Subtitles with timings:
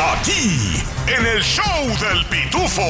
[0.00, 2.82] Aquí, en el show del pitufo.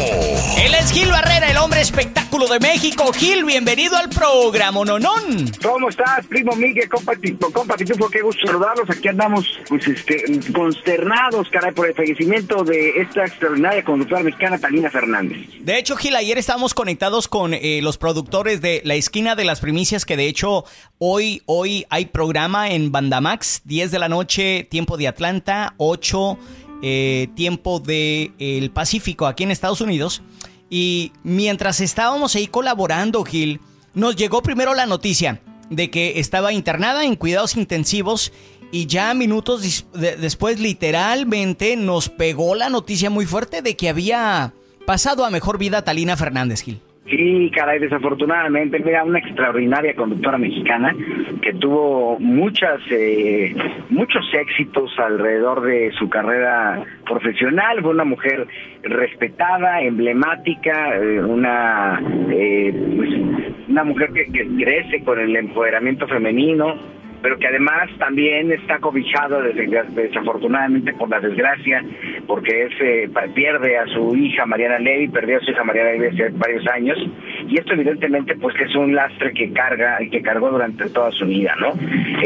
[0.58, 3.12] Él es Gil Barrera, el hombre espectáculo de México.
[3.12, 5.50] Gil, bienvenido al programa Nonón.
[5.62, 7.12] ¿Cómo estás, primo Miguel, compa,
[7.52, 8.08] compa Pitufo?
[8.08, 8.88] Qué gusto saludarlos.
[8.88, 14.88] Aquí andamos, pues, este, consternados, caray, por el fallecimiento de esta extraordinaria conductora mexicana, Talina
[14.88, 15.48] Fernández.
[15.60, 19.60] De hecho, Gil, ayer estábamos conectados con eh, los productores de La Esquina de las
[19.60, 20.64] Primicias, que de hecho
[20.98, 26.38] hoy, hoy hay programa en Bandamax, 10 de la noche, tiempo de Atlanta, 8
[26.82, 30.22] eh, tiempo del el Pacífico, aquí en Estados Unidos.
[30.68, 33.60] Y mientras estábamos ahí colaborando, Gil,
[33.94, 38.32] nos llegó primero la noticia de que estaba internada en cuidados intensivos
[38.70, 44.54] y ya minutos después literalmente nos pegó la noticia muy fuerte de que había
[44.86, 46.80] pasado a mejor vida Talina Fernández Gil.
[47.04, 50.94] Sí, caray, desafortunadamente, mira, una extraordinaria conductora mexicana
[51.42, 53.56] que tuvo muchas, eh,
[53.90, 58.46] muchos éxitos alrededor de su carrera profesional, fue una mujer
[58.82, 63.10] respetada, emblemática, eh, una, eh, pues,
[63.68, 69.40] una mujer que, que crece con el empoderamiento femenino, pero que además también está cobijado
[69.42, 71.84] desafortunadamente por la desgracia,
[72.26, 76.06] porque es, eh, pierde a su hija Mariana Levy, perdió a su hija Mariana Levy
[76.08, 76.98] hace varios años,
[77.48, 81.10] y esto evidentemente pues que es un lastre que carga y que cargó durante toda
[81.12, 81.72] su vida, ¿no?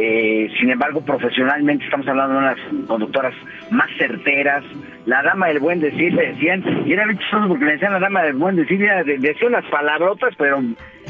[0.00, 3.34] Eh, sin embargo, profesionalmente estamos hablando de unas conductoras
[3.70, 4.64] más certeras,
[5.06, 8.22] la dama del buen decir, le decían, y era chistoso porque le decían la dama
[8.24, 10.60] del buen decir, decía unas palabrotas, pero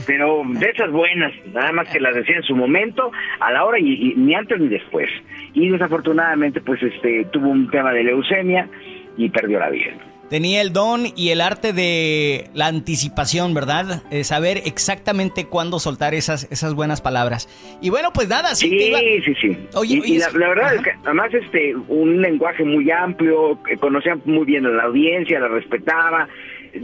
[0.06, 3.78] pero de esas buenas, nada más que las decía en su momento, a la hora
[3.78, 5.08] y, ni antes ni después.
[5.54, 8.68] Y desafortunadamente, pues este tuvo un tema de leucemia
[9.16, 9.92] y perdió la vida.
[10.30, 14.02] Tenía el don y el arte de la anticipación, ¿verdad?
[14.22, 17.48] saber exactamente cuándo soltar esas, esas buenas palabras.
[17.80, 18.68] Y bueno, pues nada, sí.
[18.70, 19.58] Sí, sí, sí.
[19.74, 24.66] Oye, y, la, verdad es que además este, un lenguaje muy amplio, conocía muy bien
[24.66, 26.28] a la audiencia, la respetaba.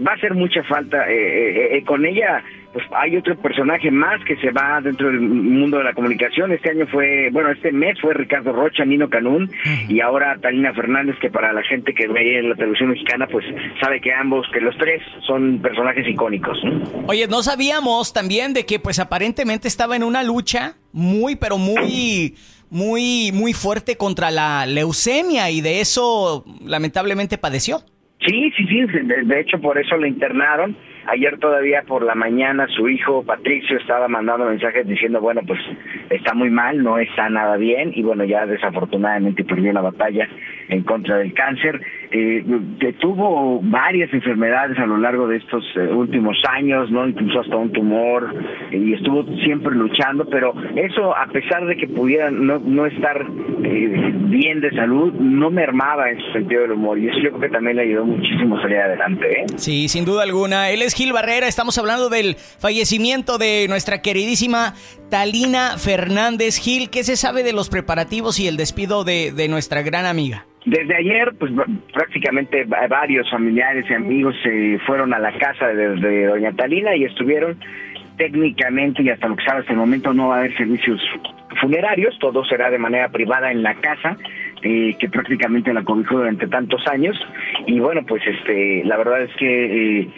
[0.07, 2.43] Va a hacer mucha falta eh, eh, eh, con ella
[2.73, 6.53] pues hay otro personaje más que se va dentro del mundo de la comunicación.
[6.53, 9.51] Este año fue, bueno, este mes fue Ricardo Rocha, Nino Canún,
[9.89, 13.45] y ahora Talina Fernández, que para la gente que ve en la televisión mexicana, pues
[13.81, 16.59] sabe que ambos, que los tres son personajes icónicos.
[17.07, 22.35] Oye, no sabíamos también de que pues aparentemente estaba en una lucha muy, pero muy
[22.71, 27.81] muy, muy fuerte contra la leucemia y de eso lamentablemente padeció.
[28.27, 28.81] Sí, sí, sí,
[29.27, 30.75] de, hecho por eso lo internaron
[31.07, 35.61] Ayer todavía por la mañana su hijo Patricio estaba mandando mensajes diciendo, bueno, pues
[36.11, 40.29] está muy mal, no está nada bien y bueno, ya desafortunadamente perdió la batalla
[40.69, 41.81] en contra del cáncer.
[42.13, 42.45] Eh,
[43.01, 47.73] tuvo varias enfermedades a lo largo de estos eh, últimos años, no incluso hasta un
[47.73, 48.35] tumor
[48.71, 53.27] y estuvo siempre luchando, pero eso a pesar de que pudiera no, estar
[53.65, 57.41] eh, bien de salud, no mermaba en su sentido del humor y eso yo creo
[57.41, 59.41] que también le ayudó muchísimo a salir adelante.
[59.41, 59.47] ¿eh?
[59.57, 60.71] Sí, sin duda alguna.
[60.71, 61.49] Él es Gil Barrera.
[61.49, 64.75] Estamos hablando del fallecimiento de nuestra queridísima
[65.11, 66.91] Talina Fernández Gil.
[66.91, 70.47] ¿Qué se sabe de los preparativos y el despido de, nuestra gran amiga?
[70.65, 71.51] Desde ayer, pues
[71.93, 77.05] prácticamente varios familiares y amigos se fueron a la casa de, de, doña Talina y
[77.05, 77.59] estuvieron
[78.17, 81.01] técnicamente y hasta lo que sabe hasta el momento no va a haber servicios
[81.61, 84.17] funerarios, todo será de manera privada en la casa
[84.63, 87.17] eh, que prácticamente la cobijó durante tantos años.
[87.67, 90.09] Y bueno pues este la verdad es que eh,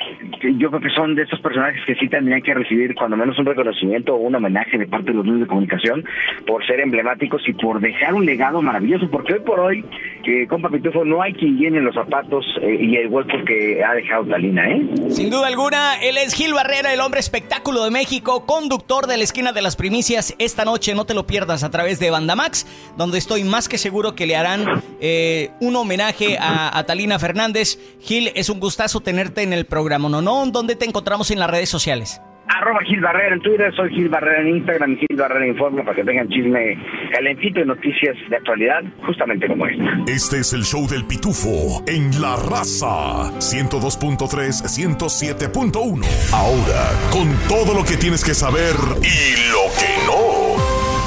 [0.57, 3.47] yo creo que son de estos personajes que sí tendrían que recibir cuando menos un
[3.47, 6.05] reconocimiento o un homenaje de parte de los medios de comunicación
[6.47, 9.09] por ser emblemáticos y por dejar un legado maravilloso.
[9.11, 9.85] Porque hoy por hoy
[10.25, 13.95] que compa Pitufo no hay quien llene los zapatos eh, y el hueco que ha
[13.95, 14.83] dejado Talina ¿eh?
[15.11, 19.25] sin duda alguna él es Gil Barrera el hombre espectáculo de México conductor de la
[19.25, 20.95] esquina de las primicias esta noche.
[20.95, 24.34] No te lo pierdas a través de Bandamax donde estoy más que seguro que le
[24.37, 27.79] harán eh, un homenaje a, Talina Fernández.
[28.01, 30.47] Gil, es un gustazo tenerte en el programa ¿no?
[30.47, 32.21] ¿Dónde te encontramos en las redes sociales?
[32.47, 35.97] arroba Gil Barrera en Twitter, soy Gil Barrera en Instagram y Gil Barrera Informa para
[35.97, 36.79] que tengan chisme
[37.13, 39.85] calentito y noticias de actualidad justamente como esta.
[40.07, 46.05] Este es el show del pitufo en La Raza 102.3 107.1.
[46.33, 50.44] Ahora, con todo lo que tienes que saber y lo que no.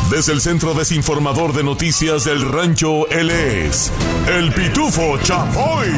[0.09, 3.92] Desde el Centro Desinformador de Noticias del Rancho, él es
[4.27, 5.89] el Pitufo Chapoy.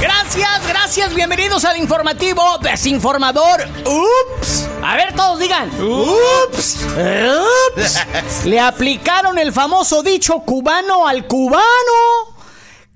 [0.00, 3.60] Gracias, gracias, bienvenidos al informativo desinformador.
[3.86, 4.68] Ups.
[4.82, 5.70] A ver, todos digan.
[5.80, 6.84] Ups.
[7.76, 8.44] Ups.
[8.44, 12.37] Le aplicaron el famoso dicho cubano al cubano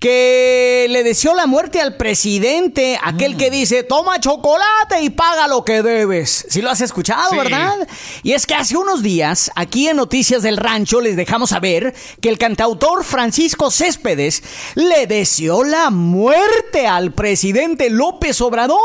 [0.03, 5.65] que le deseó la muerte al presidente, aquel que dice, toma chocolate y paga lo
[5.65, 6.45] que debes.
[6.51, 7.87] Si lo has escuchado, ¿verdad?
[8.25, 12.31] Y es que hace unos días, aquí en Noticias del Rancho, les dejamos saber que
[12.31, 14.43] el cantautor Francisco Céspedes
[14.75, 18.81] le deseó la muerte al presidente López Obrador.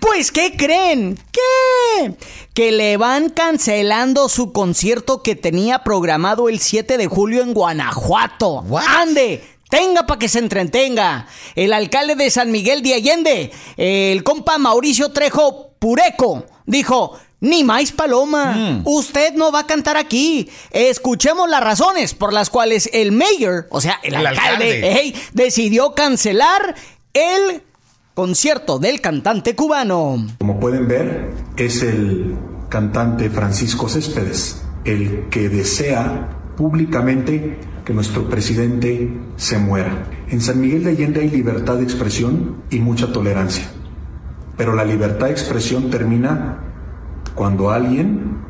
[0.00, 1.18] Pues, ¿qué creen?
[1.30, 2.14] ¿Qué?
[2.54, 8.64] Que le van cancelando su concierto que tenía programado el 7 de julio en Guanajuato.
[8.88, 9.57] ¡Ande!
[9.68, 11.26] Tenga para que se entretenga.
[11.54, 17.92] El alcalde de San Miguel de Allende, el compa Mauricio Trejo Pureco, dijo, ni más
[17.92, 20.50] paloma, usted no va a cantar aquí.
[20.70, 26.74] Escuchemos las razones por las cuales el mayor, o sea, el, El alcalde, decidió cancelar
[27.12, 27.62] el
[28.14, 30.26] concierto del cantante cubano.
[30.38, 32.36] Como pueden ver, es el
[32.68, 40.04] cantante Francisco Céspedes el que desea públicamente que nuestro presidente se muera.
[40.28, 43.64] En San Miguel de Allende hay libertad de expresión y mucha tolerancia,
[44.58, 46.58] pero la libertad de expresión termina
[47.34, 48.42] cuando alguien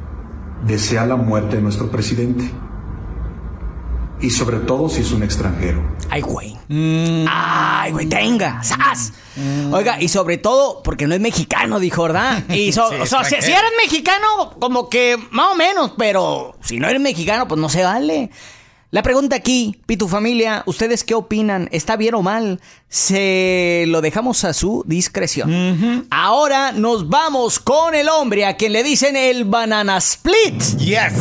[0.66, 2.50] desea la muerte de nuestro presidente.
[4.20, 5.80] Y sobre todo si es un extranjero.
[6.10, 6.56] Ay, güey.
[7.30, 8.60] Ay, güey, tenga.
[8.64, 9.12] ¡Sas!
[9.70, 12.42] Oiga, y sobre todo, porque no es mexicano, dijo, ¿verdad?
[12.48, 16.56] Y so- Sí, o sea, si, si eres mexicano, como que más o menos, pero
[16.60, 18.30] si no eres mexicano, pues no se vale.
[18.90, 21.68] La pregunta aquí, Pitu familia, ¿ustedes qué opinan?
[21.72, 22.58] ¿Está bien o mal?
[22.88, 26.06] Se lo dejamos a su discreción.
[26.10, 30.58] Ahora nos vamos con el hombre a quien le dicen el banana split.
[30.78, 31.12] Yes.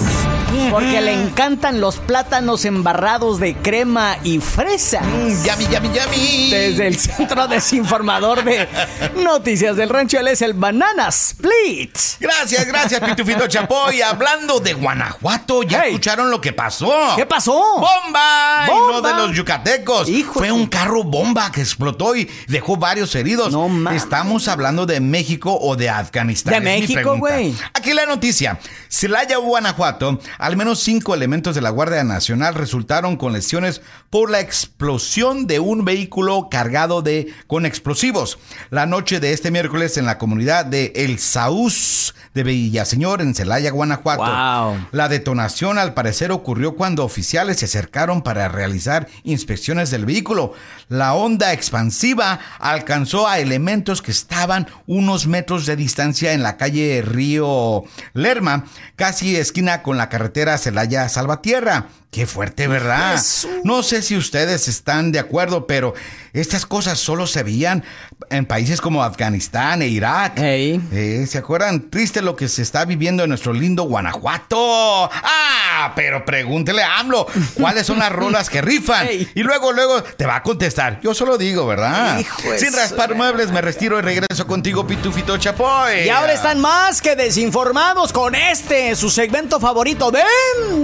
[0.71, 5.01] Porque le encantan los plátanos embarrados de crema y fresa.
[5.01, 6.49] Mm, Yummy, yummy, yummy.
[6.49, 8.67] Desde el centro desinformador de
[9.15, 11.97] Noticias del Rancho, él es el Banana Split.
[12.19, 14.01] Gracias, gracias, Pitufito Chapoy.
[14.01, 15.89] Hablando de Guanajuato, ¿ya Hey.
[15.91, 16.91] escucharon lo que pasó?
[17.15, 17.53] ¿Qué pasó?
[17.53, 18.65] ¡Bomba!
[18.67, 19.09] Y no ¡Bomba!
[19.09, 20.09] de los yucatecos.
[20.09, 23.51] Hijo Fue un carro bomba que explotó y dejó varios heridos.
[23.51, 24.03] No mames.
[24.03, 26.51] Estamos hablando de México o de Afganistán.
[26.63, 27.55] De es México, güey.
[27.73, 28.59] Aquí la noticia.
[28.89, 34.39] Celaya, Guanajuato, al menos cinco elementos de la Guardia Nacional resultaron con lesiones por la
[34.39, 38.37] explosión de un vehículo cargado de con explosivos.
[38.69, 43.71] La noche de este miércoles en la comunidad de El Saúz de Villaseñor en Celaya,
[43.71, 44.23] Guanajuato.
[44.23, 44.87] Wow.
[44.91, 50.53] La detonación al parecer ocurrió cuando oficiales se acercaron para realizar inspecciones del vehículo.
[50.87, 57.01] La onda expansiva alcanzó a elementos que estaban unos metros de distancia en la calle
[57.03, 57.83] Río
[58.13, 60.26] Lerma, casi esquina con la carretera
[60.57, 61.87] Celaya Salvatierra.
[62.11, 63.11] Qué fuerte, ¿verdad?
[63.13, 63.49] Jesús.
[63.63, 65.93] No sé si ustedes están de acuerdo, pero
[66.33, 67.83] estas cosas solo se veían
[68.29, 70.33] en países como Afganistán e Irak.
[70.37, 71.89] Eh, ¿Se acuerdan?
[71.89, 75.09] Triste lo que se está viviendo en nuestro lindo Guanajuato.
[75.11, 79.07] Ah, pero pregúntele a AMLO cuáles son las rolas que rifan.
[79.35, 80.99] Y luego, luego te va a contestar.
[81.01, 82.19] Yo solo digo, ¿verdad?
[82.19, 86.05] Hijo de Sin raspar muebles, me retiro y regreso contigo, Pitufito Chapoy.
[86.05, 90.21] Y ahora están más que desinformados con este, su segmento favorito de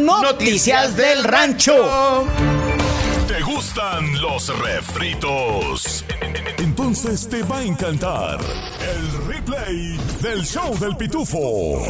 [0.03, 2.25] Noticias, del Rancho.
[3.27, 6.03] ¿Te gustan los refritos?
[6.57, 11.83] Entonces te va a encantar el replay del show del pitufo.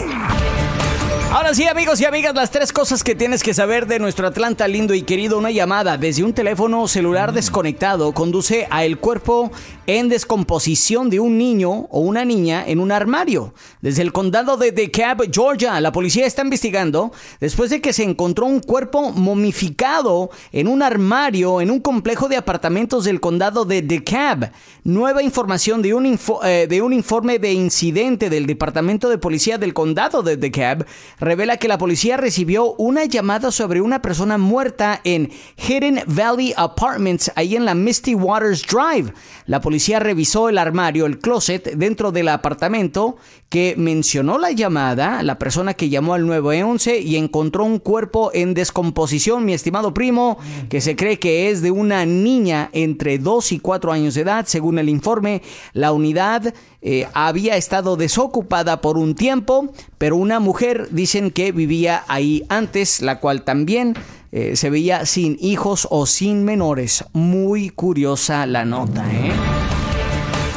[1.31, 4.67] Ahora sí, amigos y amigas, las tres cosas que tienes que saber de nuestro Atlanta
[4.67, 5.39] lindo y querido.
[5.39, 9.51] Una llamada desde un teléfono celular desconectado conduce a el cuerpo
[9.87, 13.53] en descomposición de un niño o una niña en un armario.
[13.81, 18.45] Desde el condado de DeKalb, Georgia, la policía está investigando después de que se encontró
[18.45, 24.51] un cuerpo momificado en un armario en un complejo de apartamentos del condado de DeKalb.
[24.83, 29.57] Nueva información de un, info- eh, de un informe de incidente del Departamento de Policía
[29.57, 30.85] del condado de DeKalb
[31.19, 37.31] revela que la policía recibió una llamada sobre una persona muerta en Hidden Valley Apartments,
[37.35, 39.13] ahí en la Misty Waters Drive.
[39.45, 43.17] La policía revisó el armario, el closet dentro del apartamento
[43.49, 48.55] que mencionó la llamada, la persona que llamó al 911 y encontró un cuerpo en
[48.55, 53.59] descomposición, mi estimado primo, que se cree que es de una niña entre 2 y
[53.59, 55.43] 4 años de edad, según el informe.
[55.73, 56.53] La unidad
[56.85, 63.01] eh, había estado desocupada por un tiempo, pero una mujer dicen que vivía ahí antes,
[63.01, 63.95] la cual también
[64.33, 67.05] eh, se veía sin hijos o sin menores.
[67.13, 69.31] Muy curiosa la nota, ¿eh?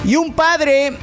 [0.04, 0.96] Y un padre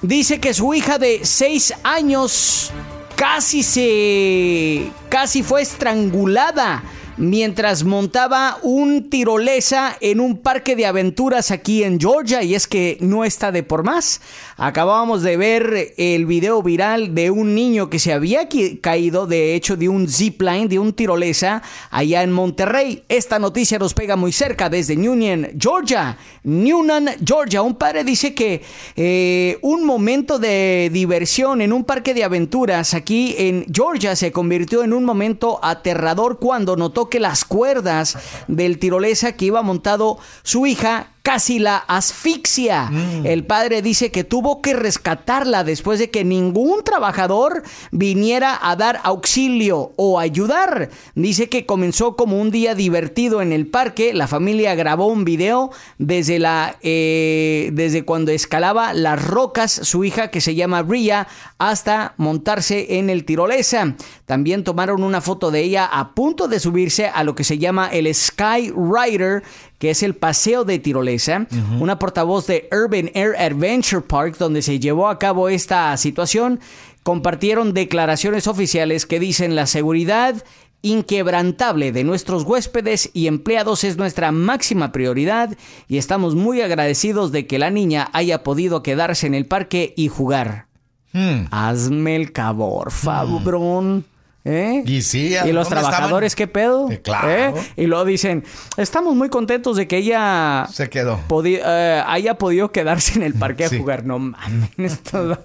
[0.00, 2.72] dice que su hija de 6 años
[3.16, 4.90] casi se...
[5.10, 6.82] casi fue estrangulada
[7.16, 12.98] mientras montaba un tirolesa en un parque de aventuras aquí en Georgia y es que
[13.00, 14.20] no está de por más.
[14.56, 18.48] Acabábamos de ver el video viral de un niño que se había
[18.80, 23.02] caído de hecho de un zipline, de un tirolesa allá en Monterrey.
[23.08, 26.16] Esta noticia nos pega muy cerca desde Newnan, Georgia.
[26.44, 27.62] Newnan, Georgia.
[27.62, 28.62] Un padre dice que
[28.94, 34.84] eh, un momento de diversión en un parque de aventuras aquí en Georgia se convirtió
[34.84, 40.64] en un momento aterrador cuando notó que las cuerdas del tirolesa que iba montado su
[40.66, 42.90] hija casi la asfixia.
[42.90, 43.26] Mm.
[43.26, 49.00] El padre dice que tuvo que rescatarla después de que ningún trabajador viniera a dar
[49.02, 50.90] auxilio o ayudar.
[51.14, 54.12] Dice que comenzó como un día divertido en el parque.
[54.12, 60.28] La familia grabó un video desde la eh, desde cuando escalaba las rocas su hija
[60.28, 61.26] que se llama Bria
[61.56, 63.96] hasta montarse en el tirolesa.
[64.26, 67.88] También tomaron una foto de ella a punto de subirse a lo que se llama
[67.88, 69.42] el Sky Rider
[69.84, 71.46] que es el paseo de tirolesa,
[71.78, 76.58] una portavoz de Urban Air Adventure Park, donde se llevó a cabo esta situación,
[77.02, 80.42] compartieron declaraciones oficiales que dicen la seguridad
[80.80, 85.54] inquebrantable de nuestros huéspedes y empleados es nuestra máxima prioridad
[85.86, 90.08] y estamos muy agradecidos de que la niña haya podido quedarse en el parque y
[90.08, 90.68] jugar.
[91.12, 91.44] Hmm.
[91.50, 94.06] Hazme el favor, Fabrón.
[94.46, 94.82] ¿Eh?
[94.84, 96.90] Y sí, ¿Y los trabajadores qué pedo?
[97.02, 97.30] claro.
[97.30, 97.54] ¿Eh?
[97.76, 98.44] Y luego dicen,
[98.76, 101.18] estamos muy contentos de que ella se quedó.
[101.44, 104.04] Eh, haya podido quedarse en el parque a jugar.
[104.04, 105.38] No mames, esto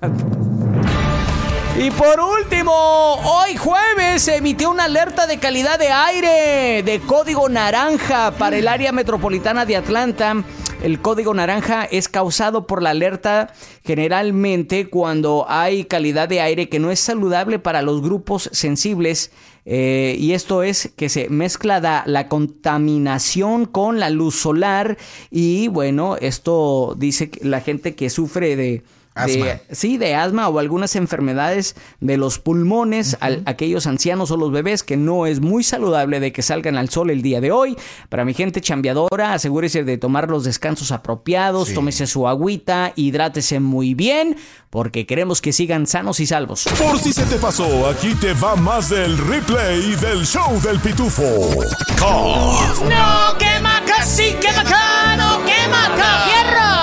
[1.80, 7.48] Y por último, hoy jueves se emitió una alerta de calidad de aire de código
[7.48, 10.44] naranja para el área metropolitana de Atlanta.
[10.82, 16.80] El código naranja es causado por la alerta generalmente cuando hay calidad de aire que
[16.80, 19.32] no es saludable para los grupos sensibles
[19.66, 24.98] eh, y esto es que se mezcla la contaminación con la luz solar
[25.30, 28.84] y bueno, esto dice la gente que sufre de
[29.72, 34.98] sí, de asma o algunas enfermedades de los pulmones, aquellos ancianos o los bebés, que
[34.98, 37.76] no es muy saludable de que salgan al sol el día de hoy.
[38.10, 43.94] Para mi gente chambeadora, asegúrese de tomar los descansos apropiados, tómese su agüita, hidrátese muy
[43.94, 44.38] bien,
[44.70, 46.66] porque queremos que sigan sanos y salvos.
[46.78, 51.24] Por si se te pasó, aquí te va más del replay del show del pitufo.
[52.00, 56.79] No, quema casi, quema acá, no quema acá, fierro,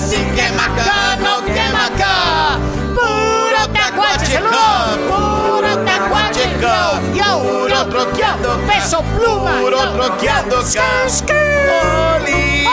[0.00, 2.58] casi, quema acá, no quema acá.
[2.94, 4.38] Puro tacuache,
[5.08, 6.44] puro tacuache,
[7.42, 10.56] puro troqueando, peso pluma, puro troqueando,
[12.16, 12.66] Oli.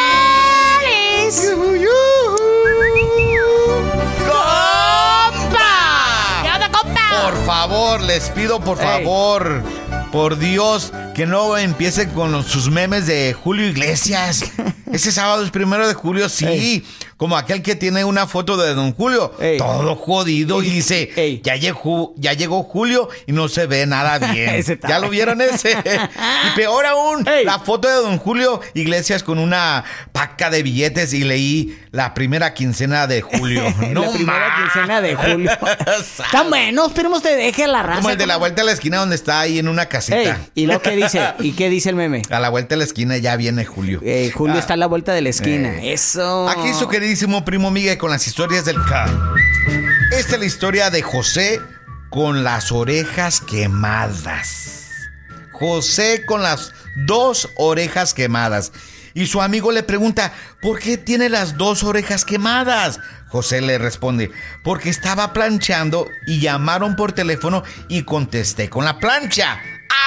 [7.24, 9.64] Por favor, les pido por favor,
[10.12, 14.44] por Dios, que no empiecen con sus memes de Julio Iglesias.
[14.92, 16.84] Ese sábado es primero de julio, sí.
[17.18, 22.14] Como aquel que tiene una foto de Don Julio, todo jodido y dice, ya llegó,
[22.18, 24.64] ya llegó Julio y no se ve nada bien.
[24.88, 25.72] ¿Ya lo vieron ese?
[26.48, 31.24] y peor aún, la foto de Don Julio Iglesias con una paca de billetes y
[31.24, 33.64] leí la primera quincena de julio.
[33.92, 35.52] no la primera quincena de julio.
[36.32, 38.02] Tan bueno, esperemos te deje la raza.
[38.02, 40.40] Como el de la vuelta a la esquina donde está ahí en una casita.
[40.56, 41.34] ¿Y lo que dice?
[41.40, 42.22] ¿Y qué dice el meme?
[42.30, 44.02] A la vuelta de la esquina ya viene Julio.
[44.34, 44.60] Julio ah.
[44.60, 45.82] está a la vuelta de la esquina.
[45.82, 46.48] Eso.
[46.48, 49.06] Aquí su queridísimo primo Miguel con las historias del K.
[50.12, 51.60] Esta es la historia de José
[52.10, 54.92] con las orejas quemadas.
[55.52, 58.72] José con las dos orejas quemadas.
[59.14, 60.32] Y su amigo le pregunta,
[60.62, 63.00] ¿por qué tiene las dos orejas quemadas?
[63.30, 64.30] José le responde,
[64.64, 69.60] porque estaba planchando y llamaron por teléfono y contesté con la plancha.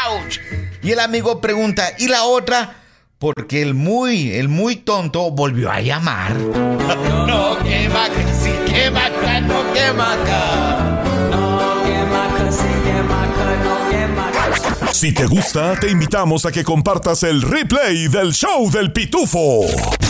[0.07, 0.39] ¡Auch!
[0.83, 2.80] Y el amigo pregunta, ¿y la otra?
[3.21, 6.35] Porque el muy, el muy tonto volvió a llamar.
[7.27, 11.03] no, que maca, sí, que maca, no, que maca.
[11.31, 14.93] No, que maca, sí, que maca, no, que maca.
[14.95, 19.67] Si te gusta, te invitamos a que compartas el replay del show del pitufo.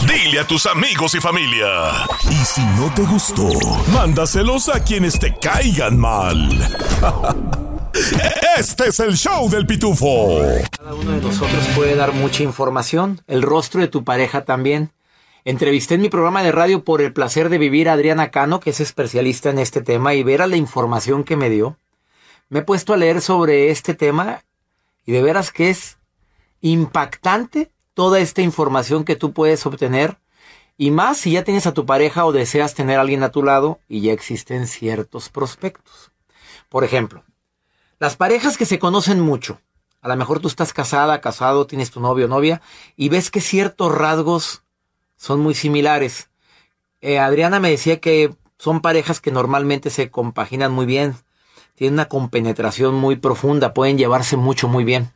[0.07, 1.90] Dile a tus amigos y familia.
[2.31, 3.49] Y si no te gustó,
[3.93, 6.49] mándaselos a quienes te caigan mal.
[8.56, 10.40] Este es el show del pitufo.
[10.76, 14.92] Cada uno de nosotros puede dar mucha información, el rostro de tu pareja también.
[15.44, 18.70] Entrevisté en mi programa de radio por el placer de vivir a Adriana Cano, que
[18.70, 21.78] es especialista en este tema, y ver a la información que me dio.
[22.49, 24.44] Me he puesto a leer sobre este tema
[25.06, 25.99] y de veras que es
[26.61, 30.18] impactante toda esta información que tú puedes obtener.
[30.76, 33.42] Y más si ya tienes a tu pareja o deseas tener a alguien a tu
[33.42, 36.11] lado y ya existen ciertos prospectos.
[36.68, 37.25] Por ejemplo,
[38.00, 39.61] las parejas que se conocen mucho.
[40.00, 42.62] A lo mejor tú estás casada, casado, tienes tu novio o novia
[42.97, 44.62] y ves que ciertos rasgos
[45.16, 46.30] son muy similares.
[47.02, 51.14] Eh, Adriana me decía que son parejas que normalmente se compaginan muy bien,
[51.75, 55.12] tienen una compenetración muy profunda, pueden llevarse mucho muy bien.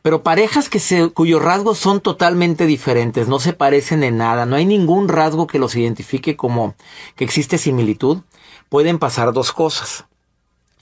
[0.00, 0.80] Pero parejas que
[1.12, 5.58] cuyos rasgos son totalmente diferentes, no se parecen en nada, no hay ningún rasgo que
[5.58, 6.74] los identifique como
[7.16, 8.22] que existe similitud,
[8.70, 10.06] pueden pasar dos cosas.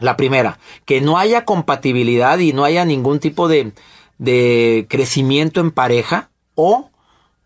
[0.03, 3.73] La primera, que no haya compatibilidad y no haya ningún tipo de,
[4.19, 6.91] de crecimiento en pareja o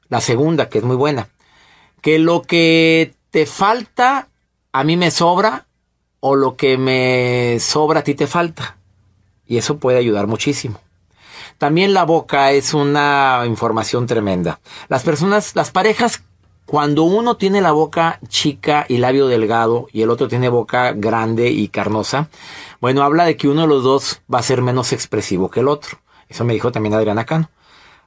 [0.08, 1.28] la segunda, que es muy buena.
[2.00, 4.28] Que lo que te falta
[4.72, 5.66] a mí me sobra
[6.20, 8.76] o lo que me sobra a ti te falta.
[9.46, 10.80] Y eso puede ayudar muchísimo.
[11.58, 14.60] También la boca es una información tremenda.
[14.88, 16.22] Las personas, las parejas,
[16.66, 21.48] cuando uno tiene la boca chica y labio delgado y el otro tiene boca grande
[21.48, 22.28] y carnosa,
[22.80, 25.68] bueno, habla de que uno de los dos va a ser menos expresivo que el
[25.68, 25.98] otro.
[26.28, 27.50] Eso me dijo también Adriana Cano.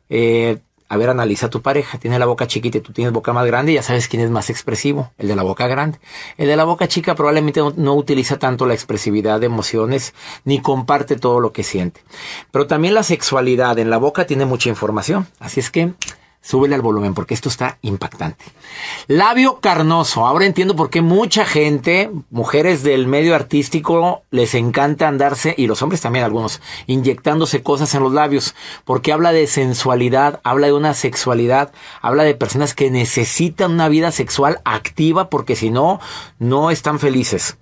[0.10, 0.60] Eh,
[0.92, 2.00] a ver, analiza tu pareja.
[2.00, 4.50] Tiene la boca chiquita y tú tienes boca más grande, ya sabes quién es más
[4.50, 6.00] expresivo, el de la boca grande.
[6.36, 11.16] El de la boca chica probablemente no, utiliza tanto la expresividad de emociones ni comparte
[11.16, 12.02] todo lo que siente.
[12.52, 15.28] Pero también la sexualidad en la boca tiene mucha información.
[15.40, 15.94] Así es que
[16.42, 18.46] Súbele al volumen porque esto está impactante.
[19.08, 20.26] Labio carnoso.
[20.26, 25.82] Ahora entiendo por qué mucha gente, mujeres del medio artístico, les encanta andarse, y los
[25.82, 28.56] hombres también algunos, inyectándose cosas en los labios,
[28.86, 34.12] porque habla de sensualidad, habla de una sexualidad, habla de personas que necesitan una vida
[34.12, 36.00] sexual activa porque si no,
[36.40, 37.58] no están felices.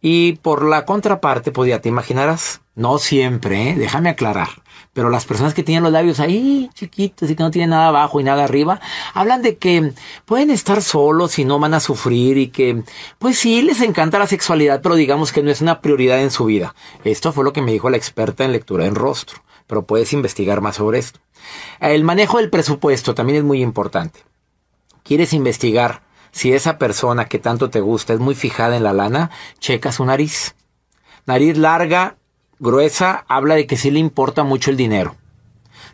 [0.00, 3.74] Y por la contraparte, pues ya te imaginarás, no siempre, ¿eh?
[3.76, 4.65] déjame aclarar
[4.96, 8.18] pero las personas que tienen los labios ahí chiquitos y que no tienen nada abajo
[8.18, 8.80] y nada arriba,
[9.12, 9.92] hablan de que
[10.24, 12.82] pueden estar solos y no van a sufrir y que,
[13.18, 16.46] pues sí, les encanta la sexualidad, pero digamos que no es una prioridad en su
[16.46, 16.74] vida.
[17.04, 20.62] Esto fue lo que me dijo la experta en lectura en rostro, pero puedes investigar
[20.62, 21.20] más sobre esto.
[21.78, 24.20] El manejo del presupuesto también es muy importante.
[25.02, 29.30] ¿Quieres investigar si esa persona que tanto te gusta es muy fijada en la lana?
[29.58, 30.54] Checa su nariz.
[31.26, 32.16] Nariz larga,
[32.58, 35.16] gruesa habla de que sí le importa mucho el dinero.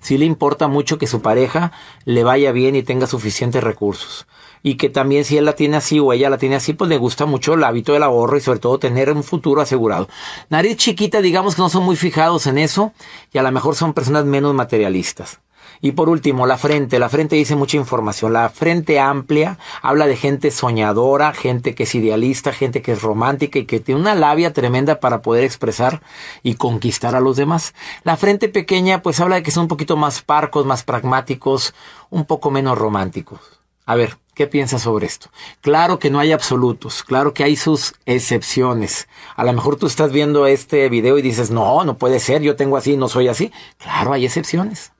[0.00, 1.72] Sí le importa mucho que su pareja
[2.04, 4.26] le vaya bien y tenga suficientes recursos.
[4.64, 6.98] Y que también si él la tiene así o ella la tiene así, pues le
[6.98, 10.08] gusta mucho el hábito del ahorro y sobre todo tener un futuro asegurado.
[10.50, 12.92] Nariz chiquita, digamos que no son muy fijados en eso
[13.32, 15.40] y a lo mejor son personas menos materialistas.
[15.84, 17.00] Y por último, la frente.
[17.00, 18.32] La frente dice mucha información.
[18.32, 23.58] La frente amplia habla de gente soñadora, gente que es idealista, gente que es romántica
[23.58, 26.00] y que tiene una labia tremenda para poder expresar
[26.44, 27.74] y conquistar a los demás.
[28.04, 31.74] La frente pequeña pues habla de que son un poquito más parcos, más pragmáticos,
[32.10, 33.40] un poco menos románticos.
[33.84, 35.28] A ver, ¿Qué piensas sobre esto?
[35.60, 39.06] Claro que no hay absolutos, claro que hay sus excepciones.
[39.36, 42.56] A lo mejor tú estás viendo este video y dices, no, no puede ser, yo
[42.56, 43.52] tengo así, no soy así.
[43.76, 44.90] Claro, hay excepciones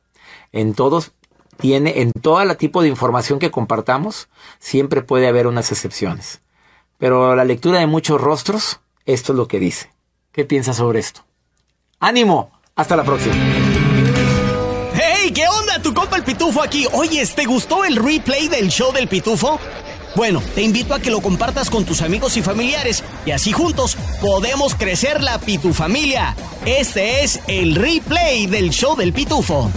[0.53, 1.13] en todos
[1.59, 6.41] tiene, en todo el tipo de información que compartamos, siempre puede haber unas excepciones.
[6.99, 9.91] Pero la lectura de muchos rostros, esto es lo que dice.
[10.33, 11.25] ¿Qué piensas sobre esto?
[12.01, 12.51] ¡Ánimo!
[12.75, 13.35] Hasta la próxima.
[14.95, 15.31] ¡Hey!
[15.35, 15.81] ¿Qué onda?
[15.83, 16.87] Tu compa el Pitufo aquí.
[16.93, 19.59] Oye, ¿te gustó el replay del show del Pitufo?
[20.15, 23.97] Bueno, te invito a que lo compartas con tus amigos y familiares y así juntos
[24.21, 26.37] podemos crecer la Pitufamilia.
[26.67, 29.71] Este es el replay del show del Pitufo.